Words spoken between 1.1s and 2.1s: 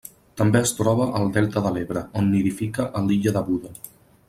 al Delta de l'Ebre,